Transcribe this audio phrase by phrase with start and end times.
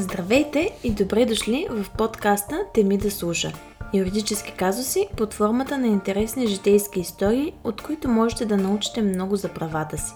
[0.00, 3.52] Здравейте и добре дошли в подкаста Теми да слуша.
[3.94, 9.48] Юридически казуси под формата на интересни житейски истории, от които можете да научите много за
[9.48, 10.12] правата си.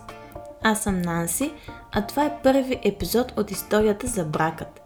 [0.63, 1.53] Аз съм Нанси,
[1.93, 4.81] а това е първи епизод от историята за бракът.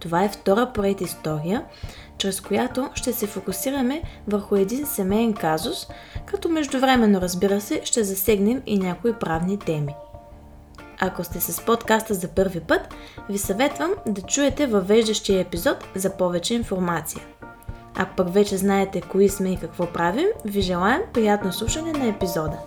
[0.00, 1.64] Това е втора поред история,
[2.18, 5.86] чрез която ще се фокусираме върху един семейен казус,
[6.26, 9.94] като междувременно, разбира се, ще засегнем и някои правни теми.
[11.04, 12.80] Ако сте с подкаста за първи път,
[13.30, 17.22] ви съветвам да чуете въвеждащия епизод за повече информация.
[17.94, 22.58] Ако пък вече знаете кои сме и какво правим, ви желаем приятно слушане на епизода.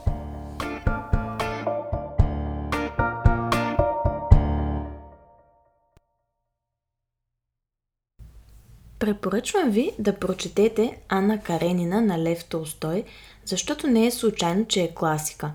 [8.99, 13.03] Препоръчвам ви да прочетете Анна Каренина на Лев Толстой,
[13.45, 15.51] защото не е случайно, че е класика.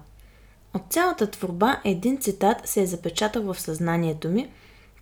[0.74, 4.50] От цялата творба един цитат се е запечатал в съзнанието ми,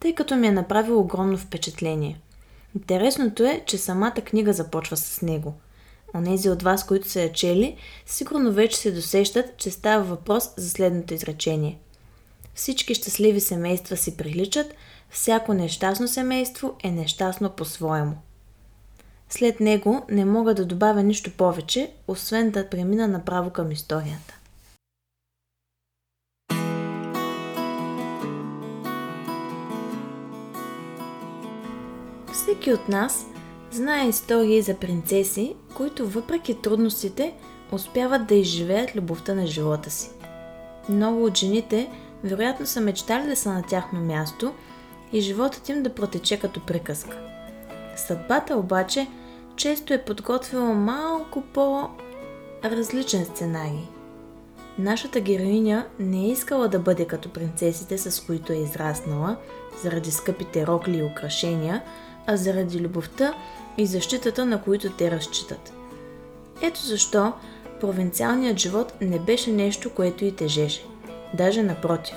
[0.00, 2.20] тъй като ми е направил огромно впечатление.
[2.76, 5.54] Интересното е, че самата книга започва с него.
[6.14, 10.70] Онези от вас, които са я чели, сигурно вече се досещат, че става въпрос за
[10.70, 11.78] следното изречение.
[12.54, 14.74] Всички щастливи семейства си приличат,
[15.10, 18.14] всяко нещастно семейство е нещастно по-своему.
[19.28, 24.37] След него не мога да добавя нищо повече, освен да премина направо към историята.
[32.32, 33.26] Всеки от нас
[33.70, 37.34] знае истории за принцеси, които въпреки трудностите
[37.72, 40.10] успяват да изживеят любовта на живота си.
[40.88, 41.90] Много от жените
[42.24, 44.52] вероятно са мечтали да са на тяхно място
[45.12, 47.18] и животът им да протече като приказка.
[47.96, 49.06] Съдбата обаче
[49.56, 53.88] често е подготвила малко по-различен сценарий.
[54.78, 59.36] Нашата героиня не е искала да бъде като принцесите, с които е израснала,
[59.82, 61.82] заради скъпите рокли и украшения,
[62.28, 63.34] а заради любовта
[63.78, 65.72] и защитата, на които те разчитат.
[66.62, 67.32] Ето защо
[67.80, 70.84] провинциалният живот не беше нещо, което и тежеше.
[71.34, 72.16] Даже напротив.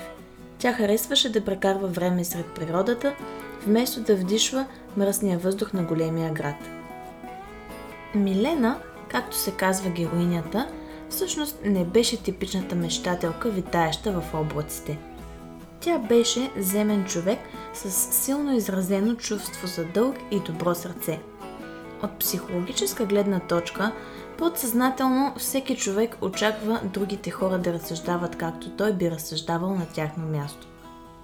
[0.58, 3.14] Тя харесваше да прекарва време сред природата,
[3.66, 6.56] вместо да вдишва мръсния въздух на големия град.
[8.14, 8.78] Милена,
[9.08, 10.68] както се казва героинята,
[11.08, 14.98] всъщност не беше типичната мечтателка, витаеща в облаците.
[15.80, 17.38] Тя беше земен човек
[17.74, 21.20] с силно изразено чувство за дълг и добро сърце.
[22.02, 23.92] От психологическа гледна точка,
[24.38, 30.66] подсъзнателно всеки човек очаква другите хора да разсъждават както той би разсъждавал на тяхно място.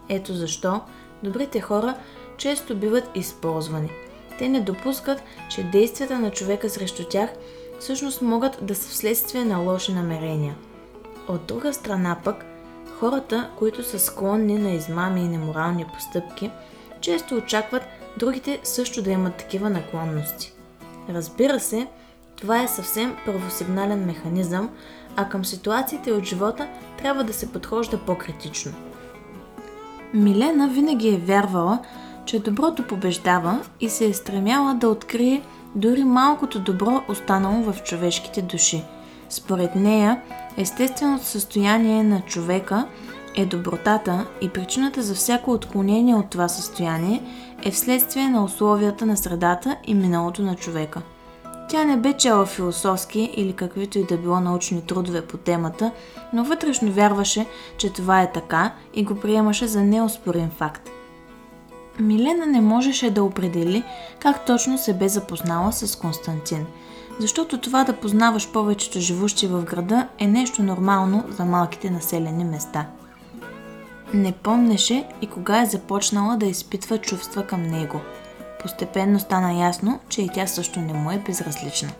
[0.08, 0.80] Ето защо
[1.22, 1.94] добрите хора
[2.36, 3.90] често биват използвани–
[4.38, 7.30] те не допускат, че действията на човека срещу тях
[7.80, 10.54] всъщност могат да са вследствие на лоши намерения.
[11.28, 12.44] От друга страна пък,
[13.00, 16.50] хората, които са склонни на измами и неморални постъпки,
[17.00, 17.82] често очакват
[18.16, 20.52] другите също да имат такива наклонности.
[21.08, 21.86] Разбира се,
[22.36, 24.70] това е съвсем първосигнален механизъм,
[25.16, 28.72] а към ситуациите от живота трябва да се подхожда по-критично.
[30.14, 31.78] Милена винаги е вярвала,
[32.24, 35.42] че доброто побеждава и се е стремяла да открие
[35.74, 38.84] дори малкото добро останало в човешките души.
[39.30, 40.20] Според нея,
[40.56, 42.86] естественото състояние на човека
[43.36, 47.22] е добротата и причината за всяко отклонение от това състояние
[47.64, 51.02] е вследствие на условията на средата и миналото на човека.
[51.68, 55.90] Тя не бе чела философски или каквито и да било научни трудове по темата,
[56.32, 57.46] но вътрешно вярваше,
[57.78, 60.90] че това е така и го приемаше за неоспорим факт–
[62.00, 63.84] Милена не можеше да определи
[64.18, 66.66] как точно се бе запознала с Константин,
[67.20, 72.86] защото това да познаваш повечето живущи в града е нещо нормално за малките населени места.
[74.14, 78.00] Не помнеше и кога е започнала да изпитва чувства към него.
[78.62, 81.90] Постепенно стана ясно, че и тя също не му е безразлична.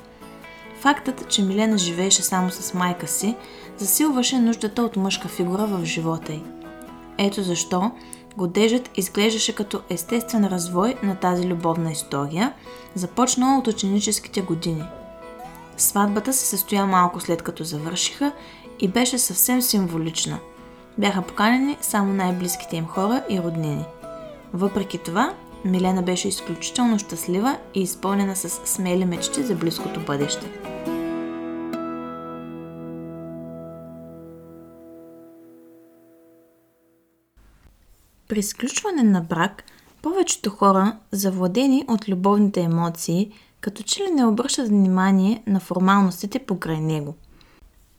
[0.81, 3.37] Фактът, че Милена живееше само с майка си,
[3.77, 6.43] засилваше нуждата от мъжка фигура в живота й.
[7.19, 7.91] Ето защо
[8.39, 12.53] Годежът изглеждаше като естествен развой на тази любовна история,
[12.95, 14.85] започнала от ученическите години.
[15.79, 18.33] Сватбата се състоя малко след като завършиха
[18.81, 20.39] и беше съвсем символична.
[20.99, 23.85] Бяха поканени само най-близките им хора и роднини.
[24.53, 25.35] Въпреки това,
[25.65, 30.47] Милена беше изключително щастлива и изпълнена с смели мечти за близкото бъдеще.
[38.29, 39.65] При сключване на брак,
[40.03, 46.81] повечето хора, завладени от любовните емоции, като че ли не обръщат внимание на формалностите покрай
[46.81, 47.15] него.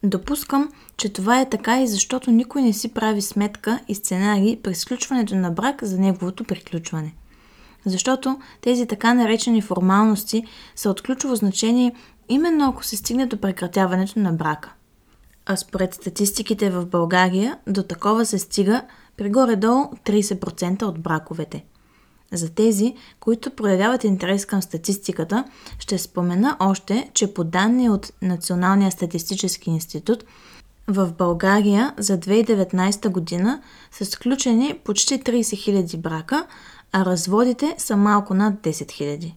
[0.04, 4.76] Допускам, че това е така и защото никой не си прави сметка и сценарий при
[4.76, 7.14] сключването на брак за неговото приключване.
[7.86, 10.44] Защото тези така наречени формалности
[10.76, 11.96] са от ключово значение
[12.30, 14.74] именно ако се стигне до прекратяването на брака.
[15.46, 18.82] А според статистиките в България до такова се стига
[19.18, 21.64] при горе-долу 30% от браковете.
[22.34, 25.44] За тези, които проявяват интерес към статистиката,
[25.80, 30.24] ще спомена още, че по данни от Националния статистически институт
[30.88, 33.62] в България за 2019 година
[33.92, 36.46] са сключени почти 30 000 брака,
[36.92, 39.34] а разводите са малко над 10 000.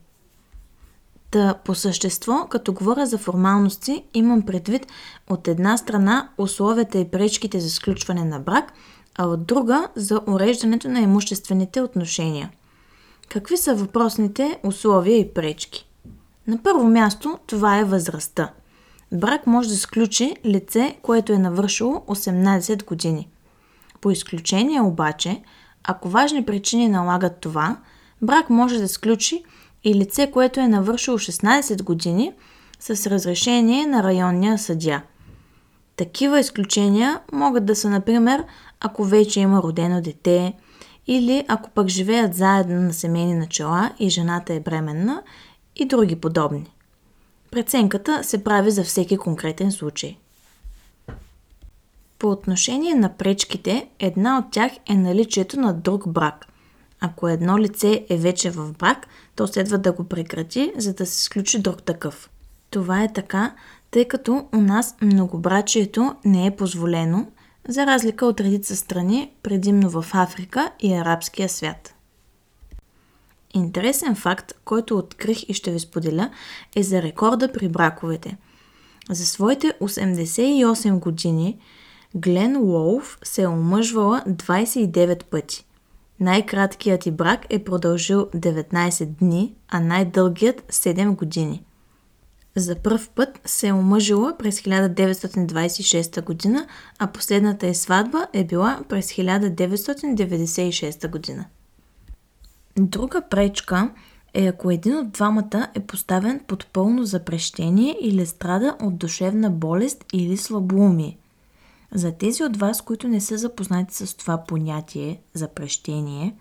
[1.31, 4.87] Та по същество, като говоря за формалности, имам предвид
[5.31, 8.73] от една страна условията и пречките за сключване на брак,
[9.17, 12.51] а от друга за уреждането на имуществените отношения.
[13.33, 15.89] Какви са въпросните условия и пречки?
[16.47, 18.53] На първо място това е възрастта.
[19.13, 23.29] Брак може да сключи лице, което е навършило 18 години.
[24.01, 25.43] По изключение обаче,
[25.85, 27.77] ако важни причини налагат това,
[28.23, 29.45] брак може да сключи
[29.85, 32.33] и лице, което е навършило 16 години
[32.81, 35.03] с разрешение на районния съдя.
[35.97, 38.45] Такива изключения могат да са, например,
[38.81, 40.55] ако вече има родено дете,
[41.07, 45.23] или ако пък живеят заедно на семейни начала и жената е бременна
[45.77, 46.71] и други подобни.
[47.51, 50.17] Преценката се прави за всеки конкретен случай.
[52.19, 56.47] По отношение на пречките, една от тях е наличието на друг брак.
[57.01, 59.07] Ако едно лице е вече в брак,
[59.37, 62.31] то следва да го прекрати, за да се сключи друг такъв.
[62.71, 63.55] Това е така,
[63.91, 67.27] тъй като у нас многобрачието не е позволено,
[67.69, 71.95] за разлика от редица страни, предимно в Африка и арабския свят.
[73.55, 76.31] Интересен факт, който открих и ще ви споделя,
[76.77, 78.37] е за рекорда при браковете.
[79.11, 81.59] За своите 88 години
[82.15, 85.67] Глен Уолф се е омъжвала 29 пъти.
[86.21, 91.65] Най-краткият и брак е продължил 19 дни, а най-дългият 7 години.
[92.57, 96.67] За първ път се е омъжила през 1926 година,
[96.99, 101.45] а последната е сватба е била през 1996 година.
[102.77, 103.91] Друга пречка
[104.35, 110.05] е ако един от двамата е поставен под пълно запрещение или страда от душевна болест
[110.13, 111.19] или слабоумие.
[111.95, 116.35] За тези от вас, които не са запознати с това понятие запрещение,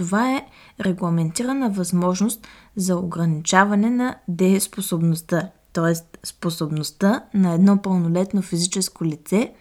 [0.00, 0.46] това е
[0.80, 5.94] регламентирана възможност за ограничаване на дееспособността, т.е.
[6.26, 9.52] способността на едно пълнолетно физическо лице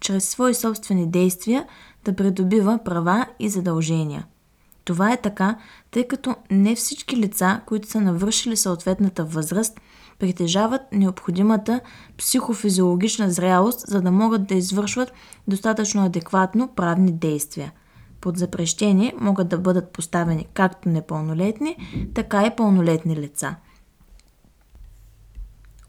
[0.00, 1.66] чрез свои собствени действия
[2.04, 4.26] да придобива права и задължения–
[4.84, 5.58] това е така,
[5.90, 9.80] тъй като не всички лица, които са навършили съответната възраст,
[10.18, 11.80] притежават необходимата
[12.18, 15.12] психофизиологична зрялост, за да могат да извършват
[15.48, 17.72] достатъчно адекватно правни действия.
[18.20, 21.76] Под запрещение могат да бъдат поставени както непълнолетни,
[22.14, 23.56] така и пълнолетни лица.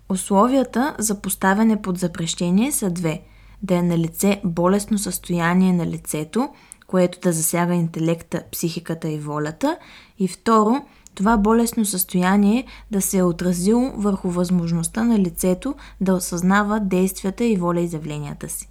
[0.09, 3.21] Условията за поставяне под запрещение са две–
[3.63, 6.49] да е на лице болестно състояние на лицето–
[6.87, 9.77] което да засяга интелекта, психиката и волята.
[10.19, 10.85] И второ,
[11.15, 17.57] това болестно състояние да се е отразило върху възможността на лицето да осъзнава действията и
[17.57, 18.69] волеизявленията си.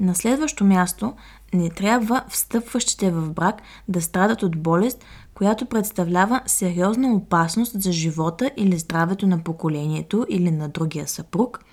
[0.00, 1.14] На следващо място,
[1.54, 8.50] не трябва встъпващите в брак да страдат от болест, която представлява сериозна опасност за живота
[8.56, 11.64] или здравето на поколението или на другия съпруг,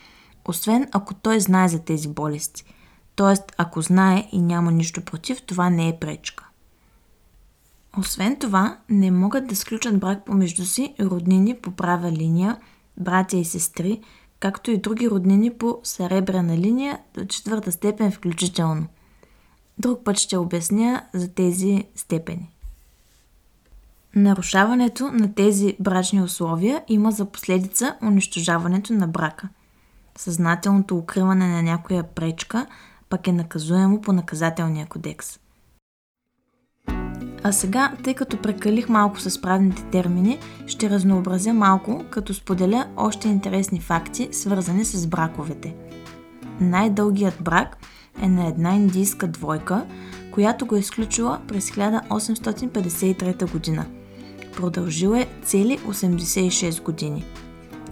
[0.46, 2.64] освен ако той знае за тези болести–
[3.16, 6.48] Тоест, ако знае и няма нищо против, това не е пречка.
[7.98, 12.58] Освен това, не могат да сключат брак помежду си роднини по права линия,
[12.98, 14.02] братя и сестри,
[14.40, 18.88] както и други роднини по съребрена линия до четвърта степен включително.
[19.78, 22.50] Друг път ще обясня за тези степени.
[24.16, 29.50] Нарушаването на тези брачни условия има за последица унищожаването на брака.
[30.18, 32.66] Съзнателното укриване на някоя пречка
[33.10, 35.40] пък е наказуемо по наказателния кодекс.
[37.44, 43.28] А сега, тъй като прекалих малко с правните термини, ще разнообразя малко, като споделя още
[43.28, 45.76] интересни факти, свързани с браковете.
[46.60, 47.78] Най-дългият брак
[48.22, 49.86] е на една индийска двойка,
[50.32, 53.86] която го е изключила през 1853 година.
[54.56, 57.26] Продължил е цели 86 години.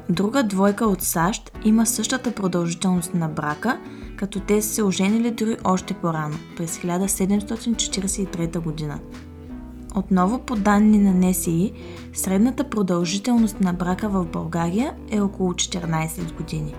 [0.10, 3.80] Друга двойка от САЩ има същата продължителност на брака–
[4.22, 9.00] като те са се оженили дори още по-рано, през 1743 година.
[9.96, 11.74] Отново по данни на НСИ,
[12.14, 16.76] средната продължителност на брака в България е около 14 години.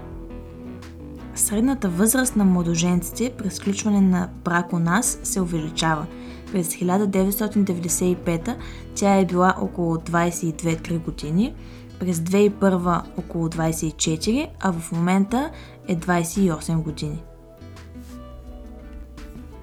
[1.34, 6.06] Средната възраст на младоженците при сключване на брак у нас се увеличава.
[6.52, 8.56] През 1995
[8.94, 11.54] тя е била около 22-3 години,
[11.98, 15.50] през 2001 около 24, а в момента
[15.88, 17.22] е 28 години.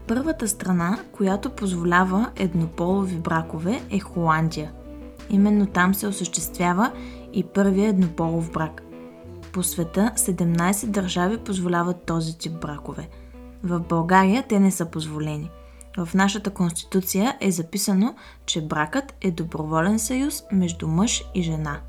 [0.07, 4.71] Първата страна, която позволява еднополови бракове е Холандия.
[5.29, 6.91] Именно там се осъществява
[7.33, 8.88] и първия еднополов брак.
[9.53, 13.09] По света 17 държави позволяват този тип бракове.
[13.63, 15.49] В България те не са позволени.
[15.97, 18.15] В нашата конституция е записано,
[18.45, 21.81] че бракът е доброволен съюз между мъж и жена.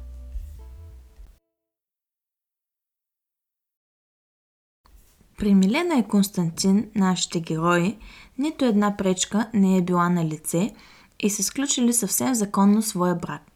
[5.38, 7.98] При Милена и Константин, нашите герои,
[8.38, 10.74] нито една пречка не е била на лице
[11.20, 13.49] и са сключили съвсем законно своя брак.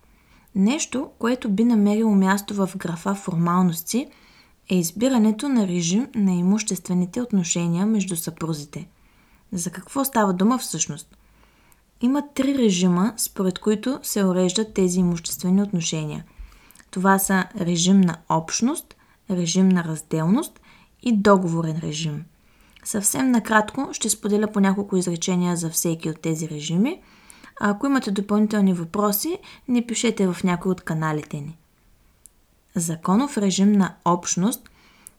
[0.54, 4.06] Нещо, което би намерило място в графа формалности,
[4.70, 8.88] е избирането на режим на имуществените отношения между съпрузите.
[9.52, 11.16] За какво става дума всъщност?
[12.00, 16.24] Има три режима, според които се уреждат тези имуществени отношения.
[16.90, 18.94] Това са режим на общност,
[19.30, 20.60] режим на разделност
[21.02, 22.24] и договорен режим.
[22.84, 27.00] Съвсем накратко ще споделя по няколко изречения за всеки от тези режими.
[27.60, 31.58] А ако имате допълнителни въпроси, не пишете в някой от каналите ни.
[32.74, 34.70] Законов режим на общност,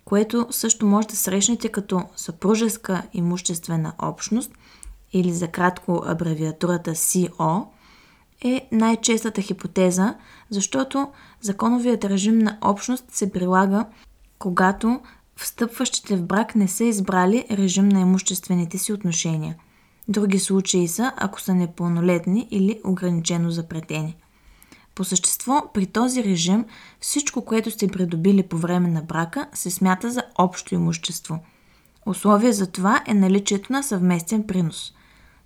[0.05, 4.51] което също може да срещнете като съпружеска имуществена общност
[5.13, 7.65] или за кратко абревиатурата CO,
[8.43, 10.15] е най-честата хипотеза,
[10.49, 11.07] защото
[11.41, 13.85] законовият режим на общност се прилага,
[14.39, 14.99] когато
[15.35, 19.55] встъпващите в брак не са избрали режим на имуществените си отношения.
[20.07, 24.15] Други случаи са, ако са непълнолетни или ограничено запретени.
[24.95, 26.65] По същество, при този режим
[26.99, 31.39] всичко, което сте придобили по време на брака, се смята за общо имущество.
[32.05, 34.93] Условие за това е наличието на съвместен принос.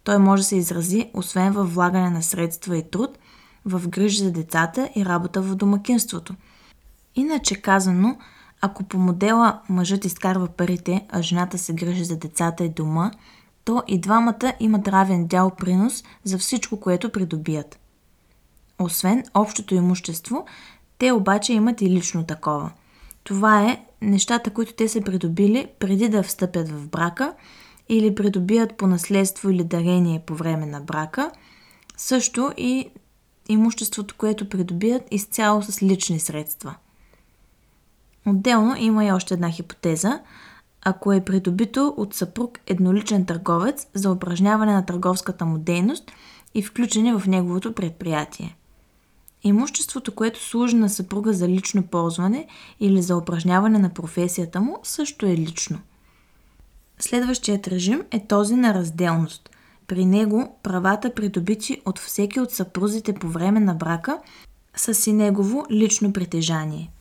[0.03, 3.17] Той може да се изрази освен във влагане на средства и труд,
[3.65, 6.35] в грижи за децата и работа в домакинството.
[7.15, 8.17] Иначе казано,
[8.61, 13.11] ако по модела мъжът изкарва парите, а жената се грижи за децата и дома,
[13.69, 17.79] то и двамата имат равен дял принос за всичко, което придобият.
[18.79, 20.45] Освен общото имущество,
[20.97, 22.71] те обаче имат и лично такова.
[23.23, 27.33] Това е нещата, които те са придобили преди да встъпят в брака
[27.89, 31.31] или придобият по наследство или дарение по време на брака,
[31.97, 32.89] също и
[33.49, 36.75] имуществото, което придобият изцяло с лични средства–
[38.29, 40.19] Отделно има и още една хипотеза.
[40.86, 46.12] Ако е придобито от съпруг едноличен търговец за упражняване на търговската му дейност
[46.53, 48.55] и включени в неговото предприятие.
[49.43, 52.48] Имуществото, което служи на съпруга за лично ползване
[52.79, 55.79] или за упражняване на професията му, също е лично.
[57.00, 59.50] Следващият режим е този на разделност.
[59.88, 64.19] При него правата, придобити от всеки от съпрузите по време на брака,
[64.75, 66.91] са си негово лично притежание–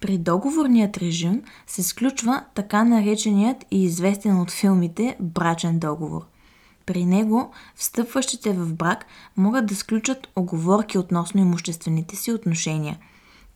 [0.00, 6.26] при договорният режим се сключва така нареченият и известен от филмите брачен договор.
[6.86, 12.98] При него встъпващите в брак могат да сключат оговорки относно имуществените си отношения.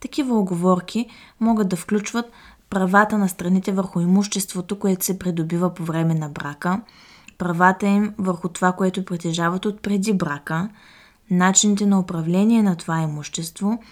[0.01, 1.07] Такива оговорки
[1.41, 2.27] могат да включват
[2.71, 6.81] правата на страните върху имуществото, което се придобива по време на брака,
[7.39, 10.69] правата им върху това, което притежават от преди брака,
[11.31, 13.79] начините на управление на това имущество–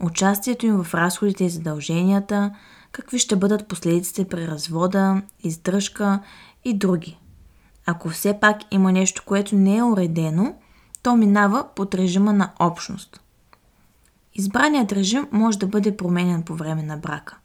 [0.00, 2.54] участието им в разходите и задълженията,
[2.92, 6.20] какви ще бъдат последиците при развода, издръжка
[6.64, 7.18] и други.
[7.86, 10.54] Ако все пак има нещо, което не е уредено,
[11.02, 13.20] то минава под режима на общност.
[14.34, 17.36] Избраният режим може да бъде променен по време на брака.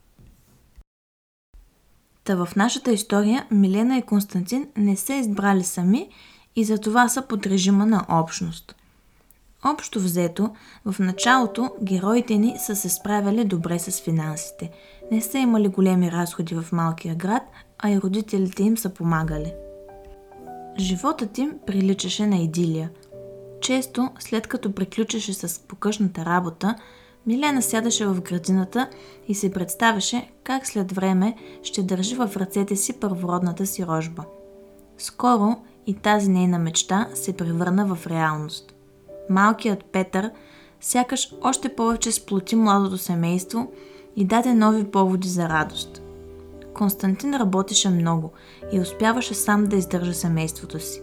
[2.24, 6.08] Та в нашата история Милена и Константин не са избрали сами
[6.56, 8.74] и затова са под режима на общност.
[9.64, 10.50] Общо взето,
[10.84, 14.70] в началото героите ни са се справяли добре с финансите.
[15.12, 17.42] Не са имали големи разходи в малкия град,
[17.78, 19.52] а и родителите им са помагали.
[20.78, 22.90] Животът им приличаше на идилия.
[23.60, 26.74] Често, след като приключеше с покъшната работа,
[27.26, 28.88] Милена сядаше в градината
[29.28, 34.24] и се представяше как след време ще държи в ръцете си първородната си рожба.
[34.98, 38.74] Скоро и тази нейна мечта се превърна в реалност–
[39.30, 40.30] малкият Петър
[40.80, 43.72] сякаш още повече сплоти младото семейство
[44.16, 46.02] и даде нови поводи за радост.
[46.74, 48.30] Константин работеше много
[48.72, 51.02] и успяваше сам да издържа семейството си.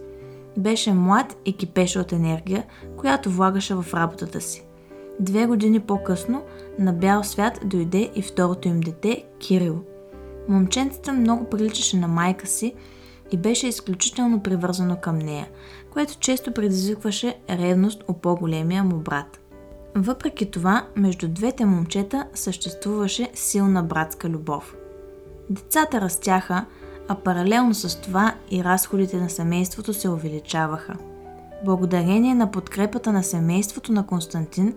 [0.56, 2.64] Беше млад и кипеше от енергия,
[2.96, 4.64] която влагаше в работата си.
[5.20, 6.42] Две години по-късно
[6.78, 9.82] на бял свят дойде и второто им дете, Кирил.
[10.48, 12.74] Момченцата много приличаше на майка си,
[13.30, 15.48] и беше изключително привързано към нея,
[15.92, 19.40] което често предизвикваше ревност у по-големия му брат.
[19.94, 24.76] Въпреки това, между двете момчета съществуваше силна братска любов.
[25.50, 26.64] Децата растяха,
[27.08, 30.96] а паралелно с това и разходите на семейството се увеличаваха.
[31.64, 34.74] Благодарение на подкрепата на семейството на Константин,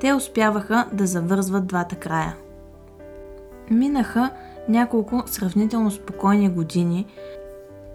[0.00, 2.36] те успяваха да завързват двата края.
[3.70, 4.30] Минаха
[4.68, 7.06] няколко сравнително спокойни години,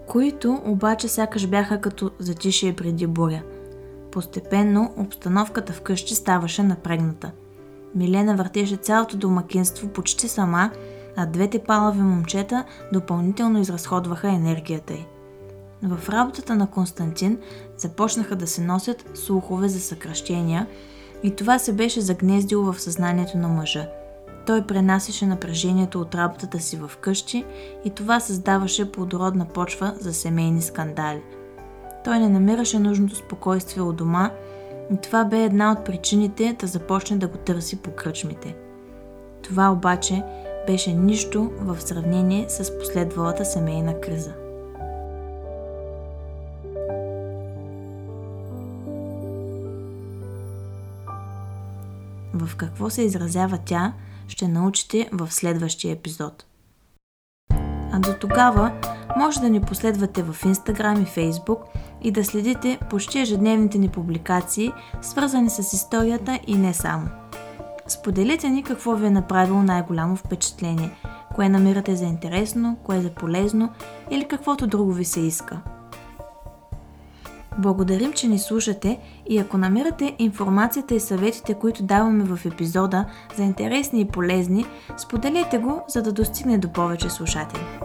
[0.06, 3.42] които обаче сякаш бяха като затишие преди буря.
[4.12, 7.30] Постепенно обстановката вкъщи ставаше напрегната.
[7.94, 10.70] Милена въртеше цялото домакинство почти сама,
[11.16, 15.06] а двете палави момчета допълнително изразходваха енергията й.
[15.82, 17.38] В работата на Константин
[17.76, 20.66] започнаха да се носят слухове за съкръщения
[21.22, 23.88] и това се беше загнездило в съзнанието на мъжа–
[24.46, 27.44] той пренасяше напрежението от работата си в къщи
[27.84, 31.22] и това създаваше плодородна почва за семейни скандали.
[32.04, 34.30] Той не намираше нужното спокойствие у дома
[34.92, 38.56] и това бе една от причините да започне да го търси по кръчмите.
[39.42, 40.22] Това обаче
[40.66, 44.32] беше нищо в сравнение с последвалата семейна криза.
[52.34, 53.92] В какво се изразява тя–
[54.28, 56.44] ще научите в следващия епизод.
[57.92, 58.72] А до тогава
[59.16, 61.58] може да ни последвате в Instagram и Facebook
[62.02, 67.08] и да следите почти ежедневните ни публикации, свързани с историята и не само.
[67.86, 70.90] Споделете ни какво ви е направило най-голямо впечатление,
[71.34, 73.72] кое намирате за интересно, кое за полезно
[74.10, 75.60] или каквото друго ви се иска–
[77.58, 83.04] Благодарим, че ни слушате и ако намирате информацията и съветите, които даваме в епизода
[83.36, 87.83] за интересни и полезни, споделете го, за да достигне до повече слушатели.